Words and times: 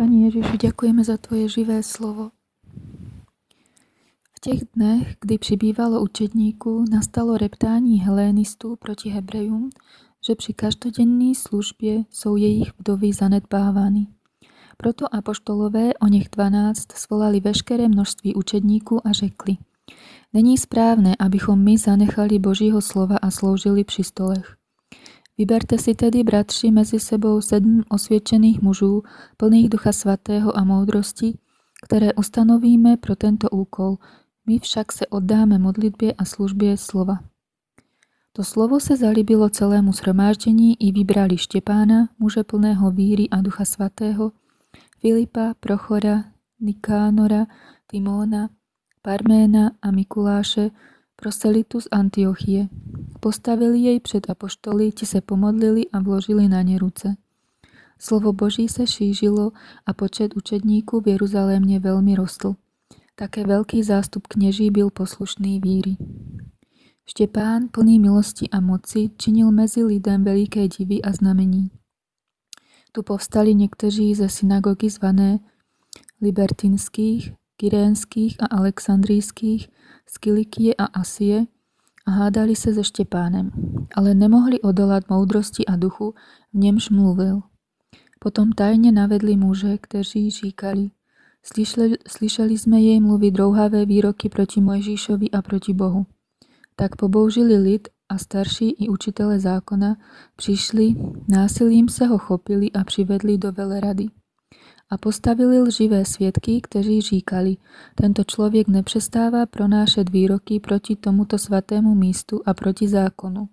Pani 0.00 0.24
Ježišu, 0.32 0.56
ďakujeme 0.56 1.04
za 1.04 1.20
Tvoje 1.20 1.60
živé 1.60 1.84
slovo. 1.84 2.32
V 4.32 4.38
tých 4.40 4.64
dnech, 4.72 5.20
kdy 5.20 5.38
přibývalo 5.38 6.00
učedníku, 6.00 6.84
nastalo 6.90 7.36
reptání 7.36 8.00
Helénistů 8.00 8.76
proti 8.76 9.10
Hebrejům, 9.10 9.70
že 10.26 10.34
při 10.34 10.52
každodenní 10.54 11.34
službě 11.34 12.04
jsou 12.10 12.36
jejich 12.36 12.72
vdovy 12.78 13.12
zanedbávány. 13.12 14.06
Proto 14.76 15.14
apoštolové 15.14 15.94
o 15.94 16.06
nech 16.06 16.28
12 16.32 16.92
svolali 16.92 17.40
veškeré 17.40 17.88
množství 17.88 18.34
učedníků 18.34 19.06
a 19.06 19.12
řekli 19.12 19.56
Není 20.32 20.58
správné, 20.58 21.16
abychom 21.18 21.64
my 21.64 21.78
zanechali 21.78 22.38
Božího 22.38 22.80
slova 22.80 23.16
a 23.16 23.30
sloužili 23.30 23.84
při 23.84 24.04
stolech. 24.04 24.59
Vyberte 25.40 25.78
si 25.78 25.94
tedy, 25.94 26.24
bratři, 26.24 26.70
mezi 26.70 27.00
sebou 27.00 27.40
sedm 27.40 27.82
osvědčených 27.88 28.62
mužů, 28.62 29.02
plných 29.36 29.68
ducha 29.68 29.92
svatého 29.92 30.58
a 30.58 30.64
moudrosti, 30.64 31.38
které 31.86 32.12
ustanovíme 32.12 32.96
pro 32.96 33.16
tento 33.16 33.50
úkol. 33.50 33.96
My 34.46 34.58
však 34.58 34.92
se 34.92 35.06
oddáme 35.06 35.58
modlitbě 35.58 36.12
a 36.12 36.24
službě 36.24 36.76
slova. 36.76 37.18
To 38.32 38.44
slovo 38.44 38.80
se 38.80 38.96
zalíbilo 38.96 39.48
celému 39.48 39.92
shromáždení 39.92 40.82
i 40.82 40.92
vybrali 40.92 41.38
Štěpána, 41.38 42.08
muže 42.18 42.44
plného 42.44 42.90
víry 42.90 43.28
a 43.28 43.40
ducha 43.40 43.64
svatého, 43.64 44.32
Filipa, 44.98 45.54
Prochora, 45.60 46.24
Nikánora, 46.60 47.46
Timóna, 47.90 48.48
Parména 49.02 49.72
a 49.82 49.90
Mikuláše, 49.90 50.70
proselitu 51.20 51.80
z 51.80 51.88
Antiochie. 51.90 52.68
Postavili 53.20 53.78
jej 53.78 54.00
před 54.00 54.30
apoštoly, 54.30 54.92
ti 54.92 55.06
se 55.06 55.20
pomodlili 55.20 55.82
a 55.92 56.00
vložili 56.00 56.48
na 56.48 56.62
ne 56.62 56.78
ruce. 56.78 57.16
Slovo 57.98 58.32
Boží 58.32 58.68
se 58.68 58.86
šížilo 58.86 59.52
a 59.86 59.92
počet 59.92 60.36
učedníků 60.36 61.00
v 61.00 61.08
Jeruzalémě 61.08 61.80
velmi 61.80 62.14
rostl. 62.14 62.54
Také 63.14 63.44
veľký 63.44 63.84
zástup 63.84 64.26
kněží 64.26 64.70
byl 64.70 64.90
poslušný 64.90 65.60
víry. 65.60 65.96
Štepán, 67.04 67.68
plný 67.68 68.00
milosti 68.00 68.48
a 68.48 68.60
moci, 68.60 69.10
činil 69.16 69.52
mezi 69.52 69.84
lidem 69.84 70.24
veliké 70.24 70.68
divy 70.68 71.02
a 71.02 71.12
znamení. 71.12 71.70
Tu 72.92 73.02
povstali 73.02 73.54
někteří 73.54 74.14
ze 74.14 74.28
synagogy 74.28 74.90
zvané 74.90 75.38
libertinských, 76.20 77.32
kyrénských 77.60 78.40
a 78.40 78.56
alexandrijských, 78.56 79.68
z 80.08 80.14
Kilikie 80.18 80.72
a 80.74 80.84
Asie 80.96 81.44
a 82.06 82.10
hádali 82.10 82.56
se 82.56 82.74
se 82.74 82.84
Štěpánem, 82.84 83.52
ale 83.96 84.14
nemohli 84.14 84.60
odolať 84.60 85.08
moudrosti 85.08 85.66
a 85.66 85.76
duchu, 85.76 86.14
v 86.52 86.56
němž 86.56 86.90
mluvil. 86.90 87.40
Potom 88.20 88.52
tajne 88.52 88.92
navedli 88.92 89.36
muže, 89.36 89.78
kteří 89.78 90.30
říkali, 90.30 90.90
slyšeli, 91.40 91.96
slyšeli 92.08 92.54
sme 92.58 92.80
jej 92.80 93.00
mluviť 93.00 93.32
drouhavé 93.32 93.88
výroky 93.88 94.28
proti 94.28 94.60
Mojžíšovi 94.60 95.32
a 95.32 95.40
proti 95.40 95.72
Bohu. 95.72 96.04
Tak 96.76 96.96
poboužili 96.96 97.56
lid 97.56 97.88
a 98.08 98.18
starší 98.18 98.70
i 98.70 98.88
učitele 98.88 99.40
zákona 99.40 99.96
přišli, 100.36 100.94
násilím 101.28 101.88
se 101.88 102.06
ho 102.06 102.18
chopili 102.18 102.72
a 102.72 102.84
přivedli 102.84 103.38
do 103.38 103.52
velerady. 103.52 104.19
A 104.90 104.98
postavili 104.98 105.60
lživé 105.60 106.04
svědky, 106.04 106.60
kteří 106.60 107.00
říkali, 107.00 107.56
tento 107.94 108.24
člověk 108.24 108.68
nepřestává 108.68 109.46
pronášet 109.46 110.10
výroky 110.10 110.60
proti 110.60 110.96
tomuto 110.96 111.38
svatému 111.38 111.94
místu 111.94 112.40
a 112.46 112.54
proti 112.54 112.88
zákonu. 112.88 113.48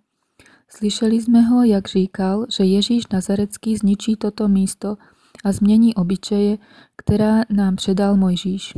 Slyšeli 0.69 1.21
jsme 1.21 1.41
ho, 1.41 1.63
jak 1.63 1.87
říkal, 1.87 2.45
že 2.49 2.63
Ježíš 2.63 3.07
Nazarecký 3.13 3.77
zničí 3.77 4.15
toto 4.15 4.47
místo 4.47 4.97
a 5.45 5.51
změní 5.51 5.95
obyčeje, 5.95 6.57
která 6.95 7.43
nám 7.49 7.75
předal 7.75 8.17
Mojžíš. 8.17 8.73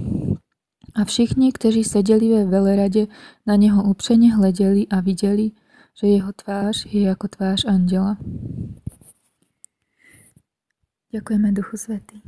A 0.95 1.05
všichni, 1.05 1.51
kteří 1.51 1.83
seděli 1.83 2.29
ve 2.29 2.45
veleradě, 2.45 3.07
na 3.47 3.55
něho 3.55 3.83
upřeně 3.83 4.35
hleděli 4.35 4.87
a 4.87 4.99
viděli, 4.99 5.51
že 6.01 6.07
jeho 6.07 6.31
tvář 6.33 6.85
je 6.85 7.01
jako 7.01 7.27
tvář 7.27 7.65
anděla. 7.65 8.17
Ďakujeme 11.09 11.51
Duchu 11.51 11.77
Svetý. 11.77 12.21